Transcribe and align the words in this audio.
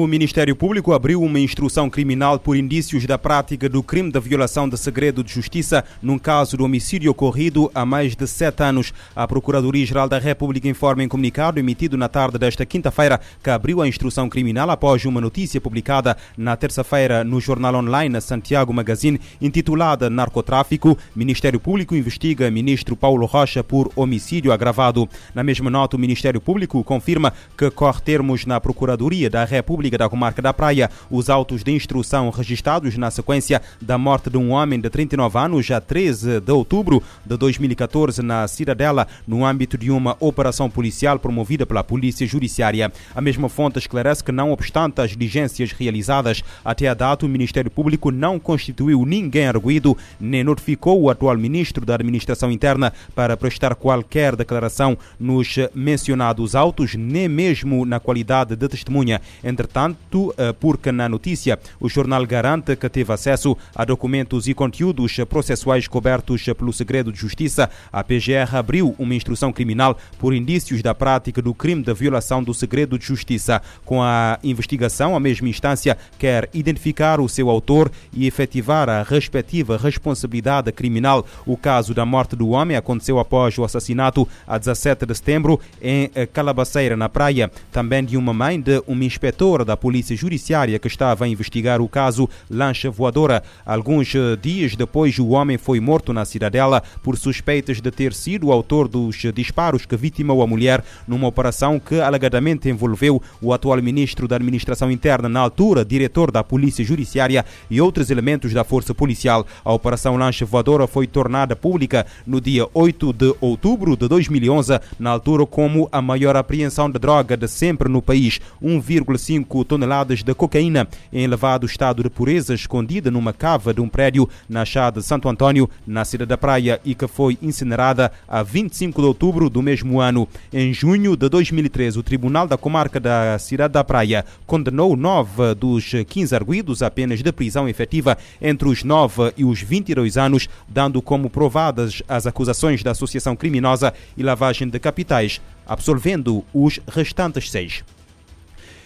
O 0.00 0.06
Ministério 0.06 0.56
Público 0.56 0.94
abriu 0.94 1.22
uma 1.22 1.38
instrução 1.38 1.90
criminal 1.90 2.38
por 2.38 2.56
indícios 2.56 3.04
da 3.04 3.18
prática 3.18 3.68
do 3.68 3.82
crime 3.82 4.10
de 4.10 4.18
violação 4.18 4.66
de 4.66 4.78
segredo 4.78 5.22
de 5.22 5.30
justiça 5.30 5.84
num 6.00 6.18
caso 6.18 6.56
de 6.56 6.62
homicídio 6.62 7.10
ocorrido 7.10 7.70
há 7.74 7.84
mais 7.84 8.16
de 8.16 8.26
sete 8.26 8.62
anos. 8.62 8.94
A 9.14 9.28
Procuradoria-Geral 9.28 10.08
da 10.08 10.18
República 10.18 10.66
informa 10.66 11.04
em 11.04 11.08
comunicado 11.08 11.60
emitido 11.60 11.98
na 11.98 12.08
tarde 12.08 12.38
desta 12.38 12.64
quinta-feira 12.64 13.20
que 13.42 13.50
abriu 13.50 13.82
a 13.82 13.86
instrução 13.86 14.26
criminal 14.26 14.70
após 14.70 15.04
uma 15.04 15.20
notícia 15.20 15.60
publicada 15.60 16.16
na 16.34 16.56
terça-feira 16.56 17.22
no 17.22 17.38
jornal 17.38 17.74
online 17.74 18.18
Santiago 18.22 18.72
Magazine 18.72 19.20
intitulada 19.38 20.08
Narcotráfico. 20.08 20.96
Ministério 21.14 21.60
Público 21.60 21.94
investiga 21.94 22.50
ministro 22.50 22.96
Paulo 22.96 23.26
Rocha 23.26 23.62
por 23.62 23.92
homicídio 23.94 24.50
agravado. 24.50 25.06
Na 25.34 25.44
mesma 25.44 25.68
nota, 25.68 25.98
o 25.98 26.00
Ministério 26.00 26.40
Público 26.40 26.82
confirma 26.82 27.34
que 27.54 27.70
corre 27.70 28.00
termos 28.00 28.46
na 28.46 28.58
Procuradoria 28.58 29.28
da 29.28 29.44
República 29.44 29.89
República 29.90 29.98
da 29.98 30.08
Comarca 30.08 30.42
da 30.42 30.52
Praia. 30.52 30.90
Os 31.10 31.28
autos 31.28 31.62
de 31.64 31.72
instrução 31.72 32.30
registrados 32.30 32.96
na 32.96 33.10
sequência 33.10 33.60
da 33.80 33.98
morte 33.98 34.30
de 34.30 34.36
um 34.36 34.50
homem 34.50 34.80
de 34.80 34.88
39 34.88 35.38
anos 35.38 35.70
a 35.70 35.80
13 35.80 36.40
de 36.40 36.52
outubro 36.52 37.02
de 37.24 37.36
2014 37.36 38.22
na 38.22 38.46
Cidadela, 38.46 39.06
no 39.26 39.44
âmbito 39.44 39.76
de 39.76 39.90
uma 39.90 40.16
operação 40.20 40.70
policial 40.70 41.18
promovida 41.18 41.66
pela 41.66 41.82
Polícia 41.82 42.26
Judiciária. 42.26 42.92
A 43.14 43.20
mesma 43.20 43.48
fonte 43.48 43.78
esclarece 43.78 44.22
que, 44.22 44.32
não 44.32 44.52
obstante 44.52 45.00
as 45.00 45.10
diligências 45.10 45.72
realizadas 45.72 46.42
até 46.64 46.88
a 46.88 46.94
data, 46.94 47.26
o 47.26 47.28
Ministério 47.28 47.70
Público 47.70 48.10
não 48.10 48.38
constituiu 48.38 49.04
ninguém 49.04 49.46
arguído 49.46 49.96
nem 50.20 50.44
notificou 50.44 51.00
o 51.00 51.10
atual 51.10 51.36
Ministro 51.36 51.84
da 51.86 51.94
Administração 51.94 52.50
Interna 52.50 52.92
para 53.14 53.36
prestar 53.36 53.74
qualquer 53.74 54.36
declaração 54.36 54.96
nos 55.18 55.56
mencionados 55.74 56.54
autos, 56.54 56.94
nem 56.94 57.28
mesmo 57.28 57.84
na 57.84 57.98
qualidade 57.98 58.54
de 58.56 58.68
testemunha. 58.68 59.20
Entre 59.42 59.60
Entretanto, 59.60 59.79
eh, 59.88 60.52
porque 60.58 60.92
na 60.92 61.08
notícia 61.08 61.58
o 61.80 61.88
jornal 61.88 62.26
garante 62.26 62.76
que 62.76 62.88
teve 62.88 63.12
acesso 63.12 63.56
a 63.74 63.84
documentos 63.84 64.48
e 64.48 64.54
conteúdos 64.54 65.16
processuais 65.28 65.86
cobertos 65.88 66.44
pelo 66.56 66.72
segredo 66.72 67.12
de 67.12 67.18
justiça, 67.18 67.70
a 67.92 68.02
PGR 68.02 68.54
abriu 68.54 68.94
uma 68.98 69.14
instrução 69.14 69.52
criminal 69.52 69.96
por 70.18 70.34
indícios 70.34 70.82
da 70.82 70.94
prática 70.94 71.40
do 71.40 71.54
crime 71.54 71.82
de 71.82 71.94
violação 71.94 72.42
do 72.42 72.52
segredo 72.52 72.98
de 72.98 73.06
justiça. 73.06 73.62
Com 73.84 74.02
a 74.02 74.38
investigação, 74.42 75.16
a 75.16 75.20
mesma 75.20 75.48
instância 75.48 75.96
quer 76.18 76.48
identificar 76.52 77.20
o 77.20 77.28
seu 77.28 77.48
autor 77.48 77.90
e 78.12 78.26
efetivar 78.26 78.88
a 78.88 79.02
respectiva 79.02 79.76
responsabilidade 79.76 80.70
criminal. 80.72 81.26
O 81.46 81.56
caso 81.56 81.94
da 81.94 82.04
morte 82.04 82.36
do 82.36 82.50
homem 82.50 82.76
aconteceu 82.76 83.18
após 83.18 83.56
o 83.58 83.64
assassinato 83.64 84.26
a 84.46 84.58
17 84.58 85.06
de 85.06 85.14
setembro 85.14 85.60
em 85.80 86.10
Calabaceira, 86.32 86.96
na 86.96 87.08
praia, 87.08 87.50
também 87.72 88.04
de 88.04 88.16
uma 88.16 88.32
mãe 88.32 88.60
de 88.60 88.82
um 88.86 89.00
inspetor 89.02 89.64
da 89.70 89.76
Polícia 89.76 90.16
Judiciária 90.16 90.80
que 90.80 90.88
estava 90.88 91.24
a 91.24 91.28
investigar 91.28 91.80
o 91.80 91.88
caso 91.88 92.28
Lancha 92.50 92.90
Voadora. 92.90 93.40
Alguns 93.64 94.12
eh, 94.16 94.36
dias 94.42 94.74
depois, 94.74 95.16
o 95.20 95.28
homem 95.28 95.56
foi 95.56 95.78
morto 95.78 96.12
na 96.12 96.24
Cidadela 96.24 96.82
por 97.04 97.16
suspeitas 97.16 97.80
de 97.80 97.88
ter 97.92 98.12
sido 98.12 98.48
o 98.48 98.52
autor 98.52 98.88
dos 98.88 99.16
disparos 99.32 99.86
que 99.86 99.96
vitimou 99.96 100.42
a 100.42 100.46
mulher 100.46 100.82
numa 101.06 101.28
operação 101.28 101.78
que 101.78 102.00
alegadamente 102.00 102.68
envolveu 102.68 103.22
o 103.40 103.52
atual 103.52 103.80
ministro 103.80 104.26
da 104.26 104.34
Administração 104.34 104.90
Interna, 104.90 105.28
na 105.28 105.38
altura 105.38 105.84
diretor 105.84 106.32
da 106.32 106.42
Polícia 106.42 106.84
Judiciária 106.84 107.44
e 107.70 107.80
outros 107.80 108.10
elementos 108.10 108.52
da 108.52 108.64
Força 108.64 108.92
Policial. 108.92 109.46
A 109.64 109.72
Operação 109.72 110.16
Lancha 110.16 110.44
Voadora 110.44 110.88
foi 110.88 111.06
tornada 111.06 111.54
pública 111.54 112.04
no 112.26 112.40
dia 112.40 112.66
8 112.74 113.12
de 113.12 113.36
outubro 113.40 113.96
de 113.96 114.08
2011, 114.08 114.80
na 114.98 115.10
altura 115.10 115.46
como 115.46 115.88
a 115.92 116.02
maior 116.02 116.34
apreensão 116.34 116.90
de 116.90 116.98
droga 116.98 117.36
de 117.36 117.46
sempre 117.46 117.88
no 117.88 118.02
país, 118.02 118.40
1,5 118.60 119.59
5 119.60 119.64
toneladas 119.64 120.22
de 120.22 120.34
cocaína 120.34 120.88
em 121.12 121.24
elevado 121.24 121.66
estado 121.66 122.02
de 122.02 122.10
pureza 122.10 122.54
escondida 122.54 123.10
numa 123.10 123.32
cava 123.32 123.74
de 123.74 123.80
um 123.80 123.88
prédio 123.88 124.28
na 124.48 124.64
Chá 124.64 124.90
de 124.90 125.02
Santo 125.02 125.28
Antônio, 125.28 125.68
na 125.86 126.04
cidade 126.04 126.28
da 126.28 126.38
Praia, 126.38 126.80
e 126.84 126.94
que 126.94 127.06
foi 127.06 127.36
incinerada 127.42 128.10
a 128.28 128.42
25 128.42 129.00
de 129.00 129.06
outubro 129.06 129.50
do 129.50 129.62
mesmo 129.62 130.00
ano. 130.00 130.28
Em 130.52 130.72
junho 130.72 131.16
de 131.16 131.28
2013, 131.28 131.98
o 131.98 132.02
Tribunal 132.02 132.46
da 132.46 132.56
Comarca 132.56 132.98
da 132.98 133.38
Cidade 133.38 133.74
da 133.74 133.84
Praia 133.84 134.24
condenou 134.46 134.96
nove 134.96 135.54
dos 135.54 135.92
15 136.06 136.34
arguídos 136.34 136.82
a 136.82 136.90
penas 136.90 137.22
de 137.22 137.32
prisão 137.32 137.68
efetiva 137.68 138.16
entre 138.40 138.68
os 138.68 138.82
9 138.82 139.32
e 139.36 139.44
os 139.44 139.60
22 139.60 140.16
anos, 140.16 140.48
dando 140.68 141.02
como 141.02 141.28
provadas 141.28 142.02
as 142.08 142.26
acusações 142.26 142.82
da 142.82 142.92
associação 142.92 143.36
criminosa 143.36 143.92
e 144.16 144.22
lavagem 144.22 144.68
de 144.68 144.78
capitais, 144.78 145.40
absolvendo 145.66 146.44
os 146.52 146.80
restantes 146.88 147.50
seis. 147.50 147.84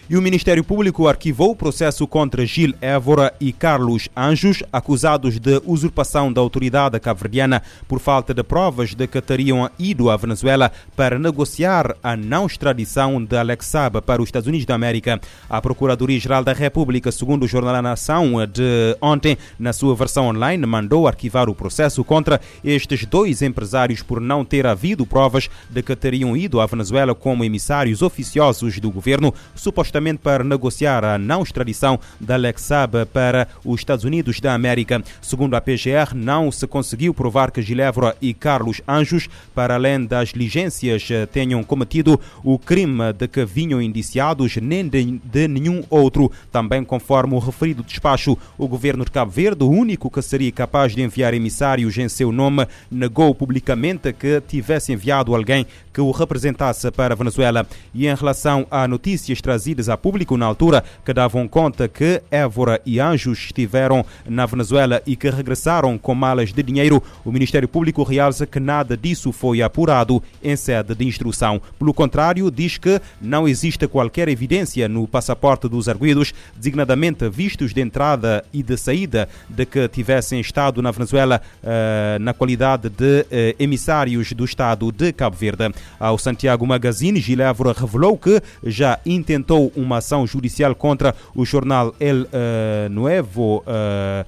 E 0.07 0.15
o 0.15 0.21
Ministério 0.21 0.63
Público 0.63 1.07
arquivou 1.07 1.49
o 1.49 1.55
processo 1.55 2.05
contra 2.05 2.45
Gil 2.45 2.75
Évora 2.79 3.33
e 3.39 3.51
Carlos 3.51 4.07
Anjos, 4.15 4.61
acusados 4.71 5.39
de 5.39 5.59
usurpação 5.65 6.31
da 6.31 6.39
autoridade 6.39 6.99
cabo-verdiana 6.99 7.63
por 7.87 7.99
falta 7.99 8.31
de 8.31 8.43
provas 8.43 8.93
de 8.93 9.07
que 9.07 9.19
teriam 9.19 9.67
ido 9.79 10.11
à 10.11 10.15
Venezuela 10.15 10.71
para 10.95 11.17
negociar 11.17 11.95
a 12.03 12.15
não 12.15 12.45
extradição 12.45 13.23
de 13.23 13.35
Alex 13.35 13.65
Saab 13.65 13.99
para 14.03 14.21
os 14.21 14.27
Estados 14.27 14.47
Unidos 14.47 14.67
da 14.67 14.75
América. 14.75 15.19
A 15.49 15.59
Procuradoria-Geral 15.59 16.43
da 16.43 16.53
República, 16.53 17.11
segundo 17.11 17.41
o 17.41 17.47
jornal 17.47 17.73
A 17.73 17.81
Nação 17.81 18.33
de 18.45 18.95
ontem, 19.01 19.35
na 19.57 19.73
sua 19.73 19.95
versão 19.95 20.27
online, 20.27 20.67
mandou 20.67 21.07
arquivar 21.07 21.49
o 21.49 21.55
processo 21.55 22.03
contra 22.03 22.39
estes 22.63 23.07
dois 23.07 23.41
empresários 23.41 24.03
por 24.03 24.21
não 24.21 24.45
ter 24.45 24.67
havido 24.67 25.03
provas 25.03 25.49
de 25.67 25.81
que 25.81 25.95
teriam 25.95 26.37
ido 26.37 26.61
à 26.61 26.67
Venezuela 26.67 27.15
como 27.15 27.43
emissários 27.43 28.03
oficiosos 28.03 28.79
do 28.79 28.91
governo, 28.91 29.33
supostamente 29.55 29.94
justamente 29.95 30.17
para 30.17 30.43
negociar 30.43 31.05
a 31.05 31.17
não 31.17 31.41
extradição 31.41 31.97
da 32.19 32.33
Alex 32.33 32.69
para 33.13 33.47
os 33.63 33.79
Estados 33.79 34.03
Unidos 34.03 34.41
da 34.41 34.53
América. 34.53 35.01
Segundo 35.21 35.55
a 35.55 35.61
PGR, 35.61 36.13
não 36.13 36.51
se 36.51 36.67
conseguiu 36.67 37.13
provar 37.13 37.49
que 37.49 37.61
Gilevro 37.61 38.13
e 38.21 38.33
Carlos 38.33 38.81
Anjos, 38.85 39.29
para 39.53 39.75
além 39.75 40.05
das 40.05 40.29
diligências, 40.29 41.07
tenham 41.31 41.63
cometido 41.63 42.19
o 42.43 42.59
crime 42.59 43.13
de 43.13 43.25
que 43.27 43.45
vinham 43.45 43.81
indiciados, 43.81 44.57
nem 44.57 44.85
de, 44.85 45.17
de 45.23 45.47
nenhum 45.47 45.81
outro. 45.89 46.29
Também 46.51 46.83
conforme 46.83 47.35
o 47.35 47.39
referido 47.39 47.81
despacho, 47.81 48.37
o 48.57 48.67
governo 48.67 49.05
de 49.05 49.11
Cabo 49.11 49.31
Verde, 49.31 49.63
o 49.63 49.69
único 49.69 50.11
que 50.11 50.21
seria 50.21 50.51
capaz 50.51 50.93
de 50.93 51.01
enviar 51.01 51.33
emissários 51.33 51.97
em 51.97 52.09
seu 52.09 52.33
nome, 52.33 52.67
negou 52.91 53.33
publicamente 53.33 54.11
que 54.11 54.41
tivesse 54.41 54.91
enviado 54.91 55.33
alguém 55.33 55.65
que 55.93 56.01
o 56.01 56.11
representasse 56.11 56.91
para 56.91 57.13
a 57.13 57.17
Venezuela. 57.17 57.65
E 57.93 58.07
em 58.07 58.13
relação 58.13 58.67
a 58.69 58.85
notícias 58.85 59.39
trazidas 59.39 59.84
a 59.89 59.97
público 59.97 60.37
na 60.37 60.45
altura 60.45 60.83
que 61.03 61.13
davam 61.13 61.47
conta 61.47 61.87
que 61.87 62.21
Évora 62.29 62.81
e 62.85 62.99
Anjos 62.99 63.39
estiveram 63.39 64.05
na 64.27 64.45
Venezuela 64.45 65.01
e 65.05 65.15
que 65.15 65.29
regressaram 65.29 65.97
com 65.97 66.15
malas 66.15 66.53
de 66.53 66.63
dinheiro, 66.63 67.01
o 67.23 67.31
Ministério 67.31 67.67
Público 67.67 68.03
realça 68.03 68.45
que 68.45 68.59
nada 68.59 68.95
disso 68.97 69.31
foi 69.31 69.61
apurado 69.61 70.21
em 70.43 70.55
sede 70.55 70.95
de 70.95 71.05
instrução. 71.05 71.61
Pelo 71.77 71.93
contrário, 71.93 72.49
diz 72.51 72.77
que 72.77 73.01
não 73.21 73.47
existe 73.47 73.87
qualquer 73.87 74.27
evidência 74.27 74.87
no 74.87 75.07
passaporte 75.07 75.67
dos 75.67 75.87
arguidos, 75.87 76.33
designadamente 76.55 77.29
vistos 77.29 77.73
de 77.73 77.81
entrada 77.81 78.43
e 78.53 78.63
de 78.63 78.77
saída, 78.77 79.27
de 79.49 79.65
que 79.65 79.87
tivessem 79.87 80.39
estado 80.39 80.81
na 80.81 80.91
Venezuela 80.91 81.41
uh, 81.63 82.19
na 82.19 82.33
qualidade 82.33 82.89
de 82.89 83.21
uh, 83.21 83.25
emissários 83.59 84.31
do 84.33 84.45
Estado 84.45 84.91
de 84.91 85.11
Cabo 85.13 85.35
Verde. 85.35 85.73
Ao 85.99 86.17
Santiago 86.17 86.65
Magazine, 86.65 87.19
Gilevro 87.19 87.71
revelou 87.71 88.17
que 88.17 88.41
já 88.63 88.99
intentou 89.05 89.71
uma 89.75 89.97
ação 89.97 90.25
judicial 90.25 90.73
contra 90.75 91.15
o 91.33 91.45
jornal 91.45 91.93
El 91.99 92.23
uh, 92.23 92.89
Nuevo 92.89 93.63
uh, 93.67 94.25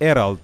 Herald 0.00 0.40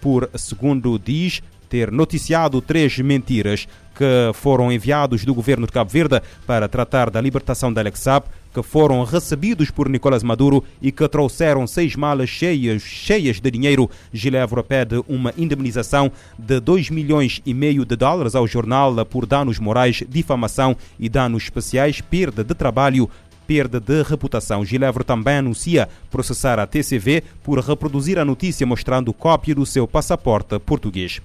por, 0.00 0.30
segundo 0.34 0.98
diz, 0.98 1.42
ter 1.68 1.90
noticiado 1.90 2.60
três 2.60 2.96
mentiras 2.98 3.66
que 3.94 4.32
foram 4.34 4.70
enviados 4.70 5.24
do 5.24 5.34
governo 5.34 5.66
de 5.66 5.72
Cabo 5.72 5.90
Verde 5.90 6.20
para 6.46 6.68
tratar 6.68 7.10
da 7.10 7.20
libertação 7.20 7.72
de 7.72 7.80
Alex 7.80 8.04
que 8.52 8.62
foram 8.62 9.02
recebidos 9.02 9.70
por 9.72 9.88
Nicolás 9.88 10.22
Maduro 10.22 10.62
e 10.80 10.92
que 10.92 11.08
trouxeram 11.08 11.66
seis 11.66 11.96
malas 11.96 12.28
cheias, 12.28 12.82
cheias 12.82 13.40
de 13.40 13.50
dinheiro. 13.50 13.90
Gilevro 14.12 14.62
pede 14.62 15.02
uma 15.08 15.34
indemnização 15.36 16.12
de 16.38 16.60
2 16.60 16.90
milhões 16.90 17.42
e 17.44 17.52
meio 17.52 17.84
de 17.84 17.96
dólares 17.96 18.36
ao 18.36 18.46
jornal 18.46 19.04
por 19.04 19.26
danos 19.26 19.58
morais, 19.58 20.04
difamação 20.08 20.76
e 21.00 21.08
danos 21.08 21.42
especiais, 21.42 22.00
perda 22.00 22.44
de 22.44 22.54
trabalho, 22.54 23.10
perda 23.46 23.80
de 23.80 24.02
reputação. 24.02 24.64
Gilevro 24.64 25.04
também 25.04 25.36
anuncia 25.36 25.88
processar 26.10 26.58
a 26.58 26.66
TCV 26.66 27.22
por 27.42 27.58
reproduzir 27.58 28.18
a 28.18 28.24
notícia 28.24 28.66
mostrando 28.66 29.12
cópia 29.12 29.54
do 29.54 29.66
seu 29.66 29.86
passaporte 29.86 30.58
português. 30.58 31.20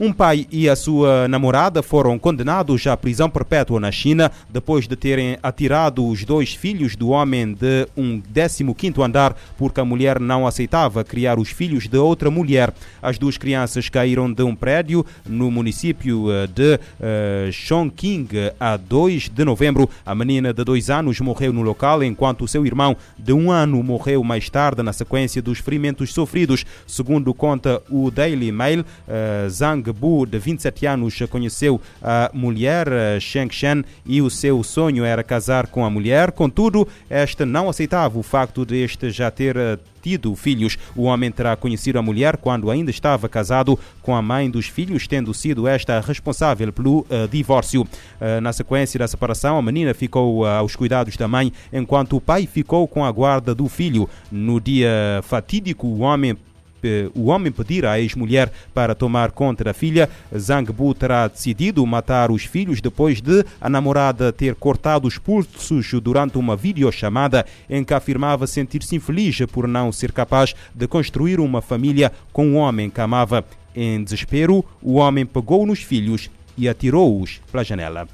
Um 0.00 0.10
pai 0.10 0.46
e 0.50 0.70
a 0.70 0.74
sua 0.74 1.28
namorada 1.28 1.82
foram 1.82 2.18
condenados 2.18 2.86
à 2.86 2.96
prisão 2.96 3.28
perpétua 3.28 3.78
na 3.78 3.92
China 3.92 4.32
depois 4.48 4.88
de 4.88 4.96
terem 4.96 5.36
atirado 5.42 6.06
os 6.06 6.24
dois 6.24 6.54
filhos 6.54 6.96
do 6.96 7.10
homem 7.10 7.52
de 7.52 7.86
um 7.94 8.20
15º 8.20 9.04
andar 9.04 9.36
porque 9.58 9.80
a 9.80 9.84
mulher 9.84 10.18
não 10.18 10.46
aceitava 10.46 11.04
criar 11.04 11.38
os 11.38 11.50
filhos 11.50 11.86
de 11.86 11.98
outra 11.98 12.30
mulher. 12.30 12.72
As 13.02 13.18
duas 13.18 13.36
crianças 13.36 13.90
caíram 13.90 14.32
de 14.32 14.42
um 14.42 14.56
prédio 14.56 15.04
no 15.26 15.50
município 15.50 16.32
eh, 16.32 16.46
de 16.46 16.74
uh, 16.74 17.52
Chongqing 17.52 18.28
a 18.58 18.78
2 18.78 19.28
de 19.28 19.44
novembro. 19.44 19.88
A 20.06 20.14
menina 20.14 20.54
de 20.54 20.64
dois 20.64 20.88
anos 20.88 21.20
morreu 21.20 21.52
no 21.52 21.62
local, 21.62 22.02
enquanto 22.02 22.48
seu 22.48 22.64
irmão 22.64 22.96
de 23.18 23.32
um 23.32 23.50
ano 23.50 23.82
morreu 23.82 24.24
mais 24.24 24.48
tarde 24.48 24.82
na 24.82 24.92
sequência 24.92 25.42
dos 25.42 25.58
ferimentos 25.58 26.12
sofridos. 26.14 26.64
Segundo 26.86 27.34
conta 27.34 27.82
o 27.90 28.10
Daily 28.10 28.50
Mail, 28.50 28.80
uh, 28.80 29.50
Zhang 29.50 29.81
Bu, 29.90 30.26
de 30.26 30.38
27 30.38 30.84
anos, 30.84 31.18
conheceu 31.30 31.80
a 32.02 32.30
mulher 32.34 32.86
Sheng 33.20 33.50
Shen 33.50 33.82
e 34.04 34.20
o 34.20 34.28
seu 34.28 34.62
sonho 34.62 35.02
era 35.02 35.22
casar 35.22 35.68
com 35.68 35.82
a 35.82 35.88
mulher. 35.88 36.32
Contudo, 36.32 36.86
esta 37.08 37.46
não 37.46 37.70
aceitava 37.70 38.18
o 38.18 38.22
facto 38.22 38.66
de 38.66 38.76
este 38.82 39.10
já 39.10 39.30
ter 39.30 39.56
tido 40.02 40.34
filhos. 40.34 40.76
O 40.94 41.04
homem 41.04 41.30
terá 41.30 41.56
conhecido 41.56 41.98
a 41.98 42.02
mulher 42.02 42.36
quando 42.36 42.70
ainda 42.70 42.90
estava 42.90 43.28
casado 43.28 43.78
com 44.02 44.14
a 44.14 44.20
mãe 44.20 44.50
dos 44.50 44.66
filhos, 44.66 45.06
tendo 45.06 45.32
sido 45.32 45.66
esta 45.68 46.00
responsável 46.00 46.72
pelo 46.72 47.00
uh, 47.00 47.28
divórcio. 47.30 47.82
Uh, 47.82 48.40
na 48.42 48.52
sequência 48.52 48.98
da 48.98 49.06
separação, 49.06 49.56
a 49.56 49.62
menina 49.62 49.94
ficou 49.94 50.40
uh, 50.40 50.46
aos 50.46 50.74
cuidados 50.74 51.16
da 51.16 51.28
mãe, 51.28 51.52
enquanto 51.72 52.16
o 52.16 52.20
pai 52.20 52.46
ficou 52.46 52.86
com 52.88 53.04
a 53.04 53.12
guarda 53.12 53.54
do 53.54 53.68
filho. 53.68 54.08
No 54.30 54.60
dia 54.60 55.20
fatídico, 55.22 55.86
o 55.86 56.00
homem 56.00 56.36
o 57.14 57.26
homem 57.26 57.52
pedir 57.52 57.84
à 57.86 58.00
ex-mulher 58.00 58.52
para 58.74 58.94
tomar 58.94 59.30
conta 59.30 59.64
da 59.64 59.74
filha, 59.74 60.08
Zhang 60.36 60.70
Bu 60.72 60.94
terá 60.94 61.28
decidido 61.28 61.84
matar 61.86 62.30
os 62.30 62.44
filhos 62.44 62.80
depois 62.80 63.20
de 63.20 63.44
a 63.60 63.68
namorada 63.68 64.32
ter 64.32 64.54
cortado 64.54 65.06
os 65.06 65.18
pulsos 65.18 65.92
durante 66.00 66.38
uma 66.38 66.56
videochamada 66.56 67.44
em 67.68 67.84
que 67.84 67.94
afirmava 67.94 68.46
sentir-se 68.46 68.96
infeliz 68.96 69.38
por 69.52 69.66
não 69.66 69.92
ser 69.92 70.12
capaz 70.12 70.54
de 70.74 70.86
construir 70.86 71.40
uma 71.40 71.62
família 71.62 72.12
com 72.32 72.46
um 72.46 72.56
homem 72.56 72.90
que 72.90 73.00
amava. 73.00 73.44
Em 73.74 74.02
desespero, 74.02 74.64
o 74.82 74.94
homem 74.94 75.24
pegou 75.24 75.66
nos 75.66 75.82
filhos 75.82 76.30
e 76.56 76.68
atirou-os 76.68 77.40
pela 77.50 77.64
janela. 77.64 78.06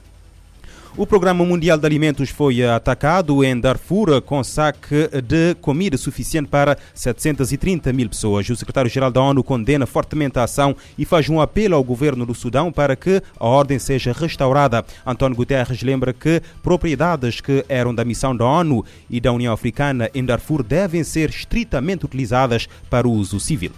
O 0.97 1.07
Programa 1.07 1.45
Mundial 1.45 1.79
de 1.79 1.87
Alimentos 1.87 2.31
foi 2.31 2.65
atacado 2.65 3.45
em 3.45 3.59
Darfur 3.59 4.21
com 4.23 4.43
saque 4.43 5.09
de 5.23 5.55
comida 5.61 5.97
suficiente 5.97 6.49
para 6.49 6.77
730 6.93 7.93
mil 7.93 8.09
pessoas. 8.09 8.49
O 8.49 8.57
secretário-geral 8.57 9.11
da 9.11 9.21
ONU 9.21 9.45
condena 9.45 9.87
fortemente 9.87 10.39
a 10.39 10.45
ação 10.45 10.75
e 10.97 11.05
faz 11.05 11.29
um 11.29 11.41
apelo 11.41 11.77
ao 11.77 11.85
governo 11.85 12.27
do 12.27 12.35
Sudão 12.35 12.73
para 12.73 12.97
que 12.97 13.23
a 13.39 13.47
ordem 13.47 13.79
seja 13.79 14.13
restaurada. 14.13 14.85
António 15.07 15.37
Guterres 15.37 15.83
lembra 15.83 16.13
que 16.13 16.43
propriedades 16.63 17.41
que 17.41 17.65
eram 17.69 17.95
da 17.95 18.05
missão 18.05 18.37
da 18.37 18.45
ONU 18.45 18.85
e 19.09 19.21
da 19.21 19.33
União 19.33 19.53
Africana 19.53 20.11
em 20.15 20.25
Darfur 20.25 20.63
devem 20.63 21.05
ser 21.05 21.31
estritamente 21.31 22.07
utilizadas 22.07 22.69
para 22.91 23.07
o 23.07 23.13
uso 23.13 23.39
civil. 23.39 23.73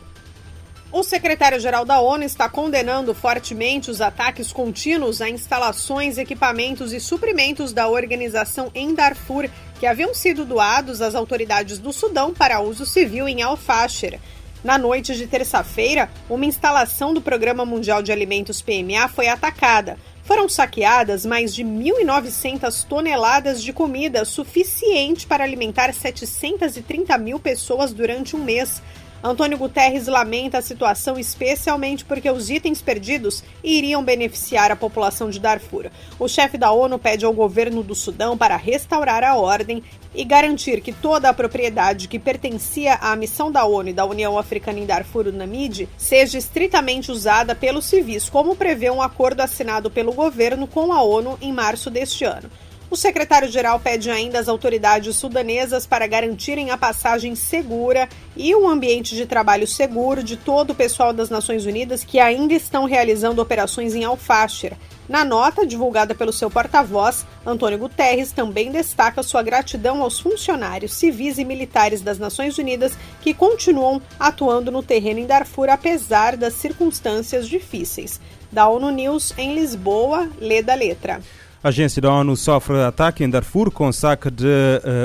O 0.92 1.04
secretário-geral 1.04 1.84
da 1.84 2.00
ONU 2.00 2.24
está 2.24 2.48
condenando 2.48 3.14
fortemente 3.14 3.92
os 3.92 4.00
ataques 4.00 4.52
contínuos 4.52 5.20
a 5.20 5.30
instalações, 5.30 6.18
equipamentos 6.18 6.92
e 6.92 6.98
suprimentos 6.98 7.72
da 7.72 7.86
organização 7.86 8.72
em 8.74 8.92
Darfur, 8.92 9.48
que 9.78 9.86
haviam 9.86 10.12
sido 10.12 10.44
doados 10.44 11.00
às 11.00 11.14
autoridades 11.14 11.78
do 11.78 11.92
Sudão 11.92 12.34
para 12.34 12.58
uso 12.58 12.84
civil 12.84 13.28
em 13.28 13.40
Al-Fasher. 13.40 14.18
Na 14.64 14.76
noite 14.76 15.14
de 15.14 15.28
terça-feira, 15.28 16.10
uma 16.28 16.44
instalação 16.44 17.14
do 17.14 17.22
Programa 17.22 17.64
Mundial 17.64 18.02
de 18.02 18.10
Alimentos 18.10 18.60
PMA 18.60 19.08
foi 19.08 19.28
atacada. 19.28 19.96
Foram 20.24 20.48
saqueadas 20.48 21.24
mais 21.24 21.54
de 21.54 21.64
1.900 21.64 22.84
toneladas 22.84 23.62
de 23.62 23.72
comida, 23.72 24.24
suficiente 24.24 25.26
para 25.26 25.44
alimentar 25.44 25.94
730 25.94 27.16
mil 27.16 27.40
pessoas 27.40 27.92
durante 27.92 28.34
um 28.36 28.44
mês. 28.44 28.82
Antônio 29.22 29.58
Guterres 29.58 30.06
lamenta 30.06 30.58
a 30.58 30.62
situação, 30.62 31.18
especialmente 31.18 32.06
porque 32.06 32.30
os 32.30 32.48
itens 32.48 32.80
perdidos 32.80 33.44
iriam 33.62 34.02
beneficiar 34.02 34.70
a 34.70 34.76
população 34.76 35.28
de 35.28 35.38
Darfur. 35.38 35.90
O 36.18 36.26
chefe 36.26 36.56
da 36.56 36.72
ONU 36.72 36.98
pede 36.98 37.26
ao 37.26 37.32
governo 37.32 37.82
do 37.82 37.94
Sudão 37.94 38.36
para 38.36 38.56
restaurar 38.56 39.22
a 39.22 39.36
ordem 39.36 39.82
e 40.14 40.24
garantir 40.24 40.80
que 40.80 40.92
toda 40.92 41.28
a 41.28 41.34
propriedade 41.34 42.08
que 42.08 42.18
pertencia 42.18 42.94
à 42.94 43.14
missão 43.14 43.52
da 43.52 43.66
ONU 43.66 43.90
e 43.90 43.92
da 43.92 44.06
União 44.06 44.38
Africana 44.38 44.78
em 44.78 44.86
Darfur, 44.86 45.30
Namid, 45.30 45.86
seja 45.98 46.38
estritamente 46.38 47.12
usada 47.12 47.54
pelos 47.54 47.84
civis, 47.84 48.30
como 48.30 48.56
prevê 48.56 48.90
um 48.90 49.02
acordo 49.02 49.42
assinado 49.42 49.90
pelo 49.90 50.14
governo 50.14 50.66
com 50.66 50.94
a 50.94 51.02
ONU 51.02 51.36
em 51.42 51.52
março 51.52 51.90
deste 51.90 52.24
ano. 52.24 52.50
O 52.90 52.96
secretário-geral 52.96 53.78
pede 53.78 54.10
ainda 54.10 54.40
às 54.40 54.48
autoridades 54.48 55.14
sudanesas 55.14 55.86
para 55.86 56.08
garantirem 56.08 56.72
a 56.72 56.76
passagem 56.76 57.36
segura 57.36 58.08
e 58.36 58.52
um 58.52 58.68
ambiente 58.68 59.14
de 59.14 59.26
trabalho 59.26 59.64
seguro 59.64 60.24
de 60.24 60.36
todo 60.36 60.70
o 60.70 60.74
pessoal 60.74 61.12
das 61.12 61.30
Nações 61.30 61.64
Unidas 61.66 62.02
que 62.02 62.18
ainda 62.18 62.52
estão 62.52 62.86
realizando 62.86 63.40
operações 63.40 63.94
em 63.94 64.02
Al-Fashir. 64.02 64.72
Na 65.08 65.24
nota 65.24 65.64
divulgada 65.64 66.16
pelo 66.16 66.32
seu 66.32 66.50
porta-voz, 66.50 67.24
Antônio 67.46 67.78
Guterres 67.78 68.32
também 68.32 68.72
destaca 68.72 69.22
sua 69.22 69.42
gratidão 69.42 70.02
aos 70.02 70.18
funcionários 70.18 70.92
civis 70.94 71.38
e 71.38 71.44
militares 71.44 72.00
das 72.00 72.18
Nações 72.18 72.58
Unidas 72.58 72.98
que 73.20 73.32
continuam 73.32 74.02
atuando 74.18 74.72
no 74.72 74.82
terreno 74.82 75.20
em 75.20 75.26
Darfur 75.26 75.68
apesar 75.68 76.36
das 76.36 76.54
circunstâncias 76.54 77.48
difíceis. 77.48 78.20
Da 78.50 78.68
ONU 78.68 78.90
News 78.90 79.32
em 79.38 79.54
Lisboa, 79.54 80.28
lê 80.40 80.60
da 80.60 80.74
letra. 80.74 81.20
A 81.62 81.68
agência 81.68 82.00
da 82.00 82.10
ONU 82.10 82.38
sofre 82.38 82.80
ataque 82.80 83.22
em 83.22 83.28
Darfur 83.28 83.70
com 83.70 83.92
saque 83.92 84.30
de 84.30 84.46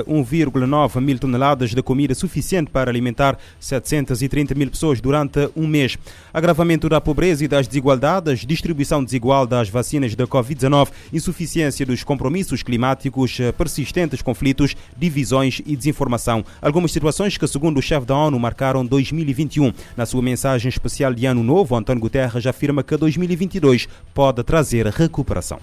uh, 0.07 0.23
1,9 0.23 1.01
mil 1.01 1.19
toneladas 1.19 1.71
de 1.71 1.83
comida 1.83 2.15
suficiente 2.15 2.71
para 2.71 2.89
alimentar 2.89 3.37
730 3.59 4.55
mil 4.55 4.69
pessoas 4.69 5.01
durante 5.01 5.49
um 5.53 5.67
mês. 5.67 5.97
Agravamento 6.33 6.87
da 6.87 7.01
pobreza 7.01 7.43
e 7.43 7.47
das 7.49 7.67
desigualdades, 7.67 8.45
distribuição 8.45 9.03
desigual 9.03 9.45
das 9.45 9.67
vacinas 9.67 10.15
da 10.15 10.25
Covid-19, 10.25 10.91
insuficiência 11.11 11.85
dos 11.85 12.05
compromissos 12.05 12.63
climáticos, 12.63 13.37
persistentes 13.57 14.21
conflitos, 14.21 14.77
divisões 14.97 15.61
e 15.65 15.75
desinformação. 15.75 16.45
Algumas 16.61 16.93
situações 16.93 17.37
que, 17.37 17.45
segundo 17.47 17.79
o 17.79 17.81
chefe 17.81 18.05
da 18.05 18.15
ONU, 18.15 18.39
marcaram 18.39 18.85
2021. 18.85 19.73
Na 19.97 20.05
sua 20.05 20.21
mensagem 20.21 20.69
especial 20.69 21.13
de 21.13 21.25
Ano 21.25 21.43
Novo, 21.43 21.75
António 21.75 21.99
Guterres 21.99 22.47
afirma 22.47 22.81
que 22.81 22.95
2022 22.95 23.89
pode 24.13 24.41
trazer 24.41 24.87
recuperação. 24.87 25.59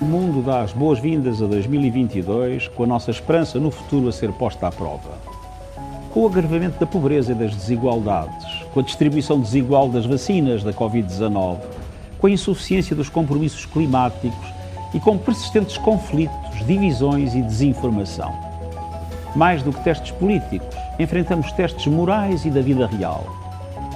O 0.00 0.04
mundo 0.06 0.40
dá 0.40 0.62
as 0.62 0.72
boas-vindas 0.72 1.42
a 1.42 1.46
2022 1.46 2.68
com 2.68 2.84
a 2.84 2.86
nossa 2.86 3.10
esperança 3.10 3.60
no 3.60 3.70
futuro 3.70 4.08
a 4.08 4.12
ser 4.12 4.32
posta 4.32 4.66
à 4.66 4.72
prova. 4.72 5.10
Com 6.10 6.20
o 6.20 6.26
agravamento 6.26 6.80
da 6.80 6.86
pobreza 6.86 7.32
e 7.32 7.34
das 7.34 7.54
desigualdades, 7.54 8.64
com 8.72 8.80
a 8.80 8.82
distribuição 8.82 9.38
desigual 9.38 9.90
das 9.90 10.06
vacinas 10.06 10.64
da 10.64 10.72
Covid-19, 10.72 11.58
com 12.18 12.26
a 12.26 12.30
insuficiência 12.30 12.96
dos 12.96 13.10
compromissos 13.10 13.66
climáticos 13.66 14.54
e 14.94 14.98
com 14.98 15.18
persistentes 15.18 15.76
conflitos, 15.76 16.66
divisões 16.66 17.34
e 17.34 17.42
desinformação. 17.42 18.32
Mais 19.36 19.62
do 19.62 19.70
que 19.70 19.84
testes 19.84 20.12
políticos, 20.12 20.74
enfrentamos 20.98 21.52
testes 21.52 21.86
morais 21.86 22.46
e 22.46 22.50
da 22.50 22.62
vida 22.62 22.86
real. 22.86 23.26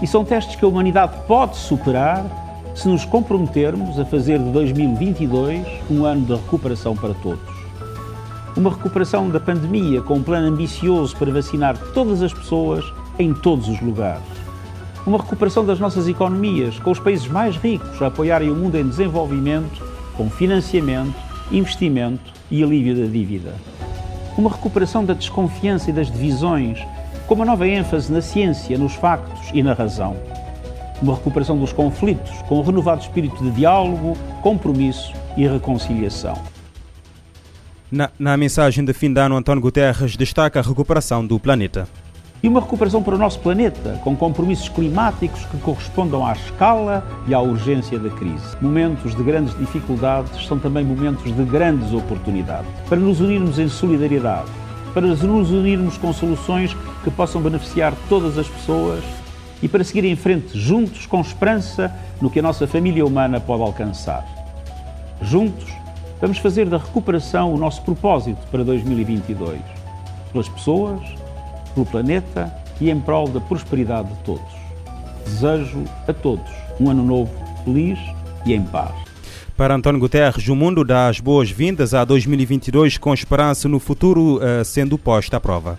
E 0.03 0.07
são 0.07 0.23
testes 0.23 0.55
que 0.55 0.67
a 0.67 0.69
humanidade 0.69 1.17
pode 1.27 1.57
superar 1.57 2.44
se 2.75 2.89
nos 2.89 3.05
comprometermos 3.05 3.99
a 4.01 4.05
fazer 4.05 4.39
de 4.39 4.51
2022 4.51 5.65
um 5.89 6.05
ano 6.05 6.27
de 6.27 6.35
recuperação 6.35 6.97
para 6.97 7.15
todos. 7.15 7.55
Uma 8.57 8.71
recuperação 8.71 9.31
da 9.31 9.39
pandemia 9.39 10.03
com 10.03 10.15
um 10.15 10.23
plano 10.23 10.49
ambicioso 10.49 11.17
para 11.17 11.31
vacinar 11.31 11.79
todas 11.93 12.21
as 12.21 12.33
pessoas 12.33 12.85
em 13.19 13.33
todos 13.33 13.69
os 13.69 13.81
lugares. 13.81 14.23
Uma 15.07 15.19
recuperação 15.19 15.65
das 15.65 15.79
nossas 15.79 16.09
economias, 16.09 16.79
com 16.79 16.91
os 16.91 16.99
países 16.99 17.29
mais 17.29 17.57
ricos 17.57 18.03
a 18.03 18.07
apoiarem 18.07 18.51
o 18.51 18.57
mundo 18.57 18.77
em 18.77 18.89
desenvolvimento, 18.89 19.83
com 20.17 20.29
financiamento, 20.29 21.15
investimento 21.53 22.33
e 22.51 22.63
alívio 22.63 22.97
da 22.97 23.07
dívida. 23.07 23.55
Uma 24.37 24.51
recuperação 24.51 25.05
da 25.05 25.15
desconfiança 25.15 25.91
e 25.91 25.93
das 25.93 26.11
divisões, 26.11 26.79
com 27.27 27.35
uma 27.35 27.45
nova 27.45 27.69
ênfase 27.69 28.13
na 28.13 28.21
ciência, 28.21 28.77
nos 28.77 28.95
factos 28.95 29.51
e 29.53 29.63
na 29.63 29.75
razão 29.75 30.17
uma 31.05 31.15
recuperação 31.15 31.59
dos 31.59 31.73
conflitos, 31.73 32.31
com 32.49 32.59
um 32.59 32.63
renovado 32.63 33.03
espírito 33.03 33.43
de 33.45 33.51
diálogo, 33.51 34.17
compromisso 34.43 35.13
e 35.37 35.47
reconciliação. 35.47 36.35
Na, 37.93 38.11
na, 38.19 38.37
mensagem 38.37 38.85
de 38.85 38.93
fim 38.93 39.13
de 39.13 39.21
ano, 39.21 39.37
António 39.37 39.63
Guterres 39.63 40.17
destaca 40.17 40.59
a 40.59 40.63
recuperação 40.63 41.25
do 41.25 41.39
planeta. 41.39 41.87
E 42.43 42.49
uma 42.49 42.61
recuperação 42.61 43.03
para 43.03 43.15
o 43.15 43.19
nosso 43.19 43.39
planeta, 43.39 44.01
com 44.03 44.17
compromissos 44.17 44.69
climáticos 44.69 45.45
que 45.47 45.57
correspondam 45.59 46.27
à 46.27 46.33
escala 46.33 47.07
e 47.27 47.33
à 47.33 47.41
urgência 47.41 47.99
da 47.99 48.11
crise. 48.11 48.57
Momentos 48.61 49.15
de 49.15 49.23
grandes 49.23 49.57
dificuldades 49.57 50.47
são 50.47 50.59
também 50.59 50.85
momentos 50.85 51.35
de 51.35 51.45
grandes 51.45 51.93
oportunidades. 51.93 52.69
Para 52.89 52.99
nos 52.99 53.21
unirmos 53.21 53.59
em 53.59 53.69
solidariedade, 53.69 54.51
para 54.93 55.07
nos 55.07 55.23
unirmos 55.23 55.97
com 55.97 56.13
soluções 56.13 56.77
que 57.03 57.11
possam 57.11 57.41
beneficiar 57.41 57.95
todas 58.09 58.37
as 58.37 58.49
pessoas 58.49 59.03
e 59.65 59.69
para 59.69 59.83
seguir 59.83 60.05
em 60.05 60.15
frente 60.15 60.61
juntos 60.61 61.07
com 61.07 61.23
esperança 61.23 61.91
no 62.21 62.29
que 62.29 62.39
a 62.39 62.43
nossa 62.43 62.67
família 62.67 63.05
humana 63.05 63.41
pode 63.41 63.63
alcançar. 63.63 64.23
Juntos, 65.23 65.65
vamos 66.21 66.37
fazer 66.37 66.69
da 66.69 66.77
recuperação 66.77 67.55
o 67.55 67.57
nosso 67.57 67.81
propósito 67.81 68.47
para 68.51 68.63
2022, 68.63 69.59
pelas 70.31 70.51
pessoas, 70.51 71.01
pelo 71.73 71.87
planeta 71.87 72.55
e 72.79 72.91
em 72.91 73.01
prol 73.01 73.27
da 73.27 73.41
prosperidade 73.41 74.09
de 74.11 74.17
todos. 74.17 74.53
Desejo 75.25 75.85
a 76.07 76.13
todos 76.13 76.53
um 76.79 76.91
ano 76.91 77.03
novo 77.03 77.33
feliz 77.65 77.99
e 78.45 78.53
em 78.53 78.63
paz. 78.65 78.95
Para 79.57 79.75
António 79.75 79.99
Guterres, 79.99 80.47
o 80.47 80.55
mundo 80.55 80.85
dá 80.85 81.09
as 81.09 81.21
boas-vindas 81.21 81.95
a 81.95 82.05
2022 82.05 82.99
com 82.99 83.15
esperança 83.15 83.67
no 83.67 83.79
futuro 83.79 84.37
uh, 84.37 84.63
sendo 84.63 84.99
posta 84.99 85.39
à 85.39 85.41
prova. 85.41 85.79